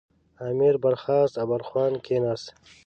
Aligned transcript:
امیر 0.49 0.75
برخاست 0.83 1.33
او 1.39 1.45
برخوان 1.51 1.93
کېناست. 2.05 2.49